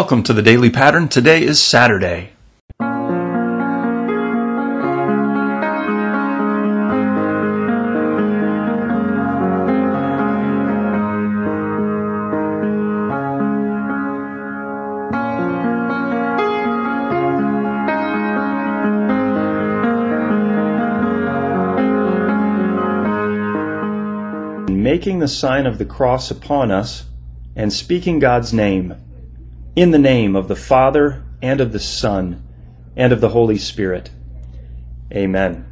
Welcome 0.00 0.22
to 0.22 0.32
the 0.32 0.42
Daily 0.42 0.70
Pattern. 0.70 1.08
Today 1.08 1.42
is 1.42 1.60
Saturday. 1.60 2.30
Making 24.70 25.18
the 25.18 25.26
sign 25.26 25.66
of 25.66 25.78
the 25.78 25.84
cross 25.84 26.30
upon 26.30 26.70
us 26.70 27.06
and 27.56 27.72
speaking 27.72 28.20
God's 28.20 28.52
name. 28.52 28.94
In 29.78 29.92
the 29.92 29.96
name 29.96 30.34
of 30.34 30.48
the 30.48 30.56
Father, 30.56 31.24
and 31.40 31.60
of 31.60 31.70
the 31.70 31.78
Son, 31.78 32.42
and 32.96 33.12
of 33.12 33.20
the 33.20 33.28
Holy 33.28 33.58
Spirit. 33.58 34.10
Amen. 35.12 35.64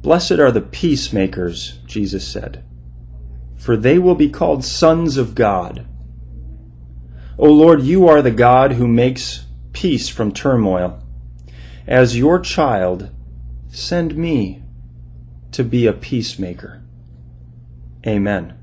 Blessed 0.00 0.38
are 0.38 0.52
the 0.52 0.60
peacemakers, 0.60 1.80
Jesus 1.86 2.24
said, 2.24 2.64
for 3.56 3.76
they 3.76 3.98
will 3.98 4.14
be 4.14 4.30
called 4.30 4.64
sons 4.64 5.16
of 5.16 5.34
God. 5.34 5.88
O 7.36 7.50
Lord, 7.50 7.82
you 7.82 8.06
are 8.06 8.22
the 8.22 8.30
God 8.30 8.74
who 8.74 8.86
makes 8.86 9.44
peace 9.72 10.08
from 10.08 10.30
turmoil. 10.30 11.03
As 11.86 12.16
your 12.16 12.40
child, 12.40 13.10
send 13.68 14.16
me 14.16 14.62
to 15.52 15.62
be 15.62 15.86
a 15.86 15.92
peacemaker. 15.92 16.82
Amen. 18.06 18.54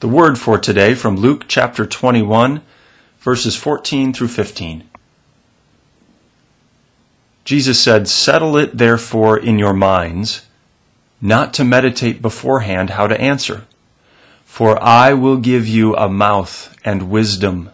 The 0.00 0.06
word 0.06 0.38
for 0.38 0.58
today 0.58 0.94
from 0.94 1.16
Luke 1.16 1.46
chapter 1.48 1.84
21, 1.84 2.62
verses 3.18 3.56
14 3.56 4.12
through 4.12 4.28
15. 4.28 4.88
Jesus 7.44 7.80
said, 7.80 8.06
Settle 8.06 8.56
it 8.56 8.78
therefore 8.78 9.36
in 9.36 9.58
your 9.58 9.72
minds, 9.72 10.46
not 11.20 11.52
to 11.54 11.64
meditate 11.64 12.22
beforehand 12.22 12.90
how 12.90 13.08
to 13.08 13.20
answer. 13.20 13.66
For 14.44 14.80
I 14.80 15.14
will 15.14 15.36
give 15.36 15.66
you 15.66 15.96
a 15.96 16.08
mouth 16.08 16.76
and 16.84 17.10
wisdom, 17.10 17.70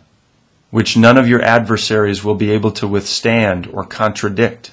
which 0.71 0.97
none 0.97 1.19
of 1.19 1.29
your 1.29 1.43
adversaries 1.43 2.25
will 2.25 2.37
be 2.37 2.51
able 2.53 2.71
to 2.71 2.89
withstand 2.89 3.67
or 3.67 3.85
contradict. 3.85 4.71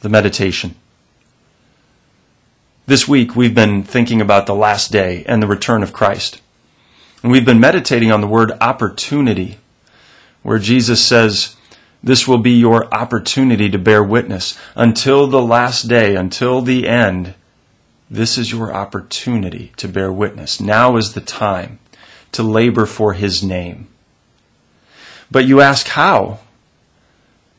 The 0.00 0.08
meditation. 0.08 0.76
This 2.88 3.08
week, 3.08 3.34
we've 3.34 3.52
been 3.52 3.82
thinking 3.82 4.20
about 4.20 4.46
the 4.46 4.54
last 4.54 4.92
day 4.92 5.24
and 5.26 5.42
the 5.42 5.48
return 5.48 5.82
of 5.82 5.92
Christ. 5.92 6.40
And 7.20 7.32
we've 7.32 7.44
been 7.44 7.58
meditating 7.58 8.12
on 8.12 8.20
the 8.20 8.28
word 8.28 8.52
opportunity, 8.60 9.58
where 10.44 10.60
Jesus 10.60 11.04
says, 11.04 11.56
This 12.00 12.28
will 12.28 12.38
be 12.38 12.52
your 12.52 12.86
opportunity 12.94 13.68
to 13.70 13.78
bear 13.78 14.04
witness. 14.04 14.56
Until 14.76 15.26
the 15.26 15.42
last 15.42 15.88
day, 15.88 16.14
until 16.14 16.62
the 16.62 16.86
end, 16.86 17.34
this 18.08 18.38
is 18.38 18.52
your 18.52 18.72
opportunity 18.72 19.72
to 19.78 19.88
bear 19.88 20.12
witness. 20.12 20.60
Now 20.60 20.96
is 20.96 21.14
the 21.14 21.20
time 21.20 21.80
to 22.30 22.44
labor 22.44 22.86
for 22.86 23.14
His 23.14 23.42
name. 23.42 23.88
But 25.28 25.44
you 25.44 25.60
ask, 25.60 25.88
how? 25.88 26.38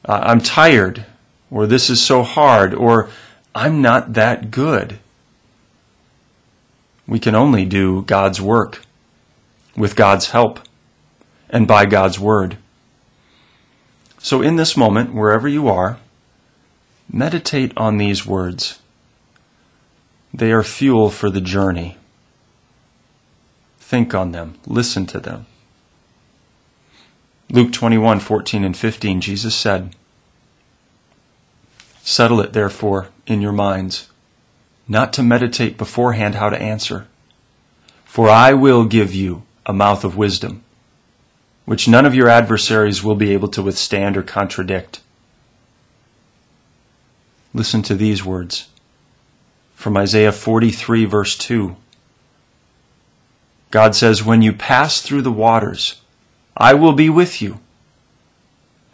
I'm 0.05 0.39
tired, 0.39 1.05
or 1.51 1.67
this 1.67 1.89
is 1.89 2.01
so 2.01 2.23
hard, 2.23 2.73
or 2.73 3.09
I'm 3.53 3.81
not 3.81 4.13
that 4.13 4.51
good. 4.51 4.99
We 7.07 7.19
can 7.19 7.35
only 7.35 7.65
do 7.65 8.01
God's 8.01 8.41
work 8.41 8.81
with 9.75 9.95
God's 9.95 10.31
help 10.31 10.59
and 11.49 11.67
by 11.67 11.85
God's 11.85 12.19
word. 12.19 12.57
So, 14.19 14.41
in 14.41 14.55
this 14.55 14.75
moment, 14.75 15.13
wherever 15.13 15.47
you 15.47 15.67
are, 15.69 15.99
meditate 17.11 17.71
on 17.77 17.97
these 17.97 18.25
words. 18.25 18.79
They 20.33 20.51
are 20.51 20.63
fuel 20.63 21.09
for 21.09 21.29
the 21.29 21.41
journey. 21.41 21.97
Think 23.79 24.13
on 24.13 24.33
them, 24.33 24.59
listen 24.65 25.05
to 25.07 25.19
them. 25.19 25.45
Luke 27.49 27.71
21, 27.71 28.19
14 28.19 28.65
and 28.65 28.75
15, 28.75 29.21
Jesus 29.21 29.55
said, 29.55 29.95
Settle 32.01 32.41
it, 32.41 32.51
therefore, 32.51 33.07
in 33.25 33.41
your 33.41 33.53
minds, 33.53 34.09
not 34.87 35.13
to 35.13 35.23
meditate 35.23 35.77
beforehand 35.77 36.35
how 36.35 36.49
to 36.49 36.61
answer. 36.61 37.07
For 38.05 38.29
I 38.29 38.53
will 38.53 38.85
give 38.85 39.13
you 39.13 39.43
a 39.65 39.73
mouth 39.73 40.03
of 40.03 40.17
wisdom, 40.17 40.63
which 41.65 41.87
none 41.87 42.05
of 42.05 42.15
your 42.15 42.29
adversaries 42.29 43.03
will 43.03 43.15
be 43.15 43.33
able 43.33 43.49
to 43.49 43.61
withstand 43.61 44.15
or 44.17 44.23
contradict. 44.23 45.01
Listen 47.53 47.81
to 47.83 47.95
these 47.95 48.23
words 48.23 48.69
from 49.75 49.95
Isaiah 49.95 50.31
43, 50.31 51.05
verse 51.05 51.37
2. 51.37 51.75
God 53.69 53.95
says, 53.95 54.23
When 54.23 54.41
you 54.41 54.53
pass 54.53 55.01
through 55.01 55.21
the 55.21 55.31
waters, 55.31 56.01
I 56.55 56.73
will 56.73 56.93
be 56.93 57.09
with 57.09 57.41
you. 57.41 57.59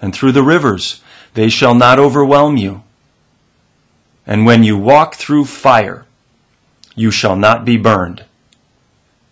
And 0.02 0.14
through 0.14 0.34
the 0.34 0.44
rivers, 0.44 1.02
they 1.36 1.48
shall 1.48 1.74
not 1.74 2.00
overwhelm 2.00 2.58
you. 2.58 2.84
And 4.26 4.46
when 4.46 4.64
you 4.64 4.78
walk 4.78 5.16
through 5.16 5.46
fire, 5.46 6.06
you 6.96 7.12
shall 7.12 7.36
not 7.36 7.66
be 7.66 7.78
burned, 7.78 8.26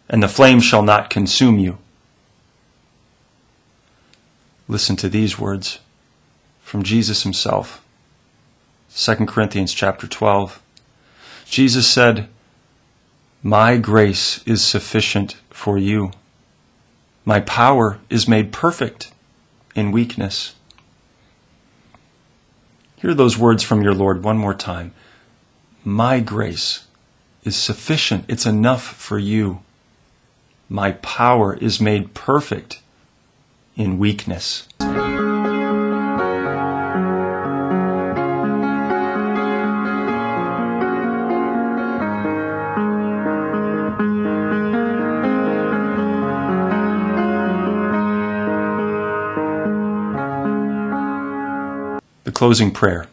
and 0.09 0.21
the 0.21 0.27
flame 0.27 0.59
shall 0.59 0.83
not 0.83 1.09
consume 1.09 1.59
you. 1.59 1.77
Listen 4.67 4.95
to 4.97 5.09
these 5.09 5.39
words 5.39 5.79
from 6.61 6.83
Jesus 6.83 7.23
himself. 7.23 7.83
2 8.95 9.25
Corinthians 9.25 9.73
chapter 9.73 10.07
12. 10.07 10.61
Jesus 11.45 11.87
said, 11.87 12.27
My 13.43 13.77
grace 13.77 14.41
is 14.45 14.63
sufficient 14.63 15.35
for 15.49 15.77
you. 15.77 16.11
My 17.25 17.39
power 17.41 17.99
is 18.09 18.27
made 18.27 18.51
perfect 18.51 19.11
in 19.75 19.91
weakness. 19.91 20.55
Hear 23.01 23.15
those 23.15 23.35
words 23.35 23.63
from 23.63 23.81
your 23.81 23.95
Lord 23.95 24.23
one 24.23 24.37
more 24.37 24.53
time. 24.53 24.93
My 25.83 26.19
grace 26.19 26.85
is 27.43 27.55
sufficient. 27.55 28.25
It's 28.27 28.45
enough 28.45 28.83
for 28.83 29.17
you. 29.17 29.63
My 30.69 30.91
power 30.91 31.55
is 31.55 31.81
made 31.81 32.13
perfect 32.13 32.79
in 33.75 33.97
weakness. 33.97 34.67
Closing 52.41 52.71
prayer. 52.71 53.05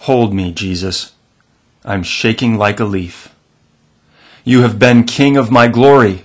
Hold 0.00 0.34
me, 0.34 0.52
Jesus. 0.52 1.14
I'm 1.86 2.02
shaking 2.02 2.58
like 2.58 2.78
a 2.80 2.84
leaf. 2.84 3.34
You 4.44 4.60
have 4.60 4.78
been 4.78 5.04
King 5.04 5.38
of 5.38 5.50
my 5.50 5.68
glory. 5.68 6.24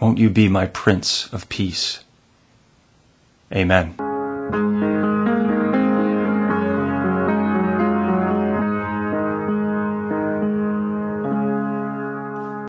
Won't 0.00 0.18
you 0.18 0.28
be 0.28 0.48
my 0.48 0.66
Prince 0.66 1.32
of 1.32 1.48
Peace? 1.48 2.00
Amen. 3.52 4.07